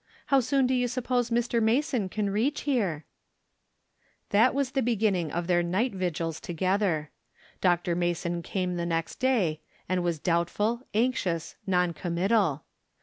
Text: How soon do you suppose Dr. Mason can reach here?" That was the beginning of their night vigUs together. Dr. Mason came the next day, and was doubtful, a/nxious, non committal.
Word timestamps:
How 0.33 0.39
soon 0.39 0.65
do 0.65 0.73
you 0.73 0.87
suppose 0.87 1.29
Dr. 1.29 1.61
Mason 1.61 2.09
can 2.09 2.31
reach 2.31 2.61
here?" 2.61 3.05
That 4.31 4.55
was 4.55 4.71
the 4.71 4.81
beginning 4.81 5.31
of 5.31 5.45
their 5.45 5.61
night 5.61 5.93
vigUs 5.93 6.39
together. 6.41 7.11
Dr. 7.61 7.93
Mason 7.95 8.41
came 8.41 8.77
the 8.77 8.85
next 8.87 9.17
day, 9.19 9.61
and 9.87 10.01
was 10.03 10.17
doubtful, 10.17 10.81
a/nxious, 10.95 11.53
non 11.67 11.93
committal. 11.93 12.63